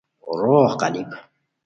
روغ 0.39 0.69
قالیپ 0.81 1.11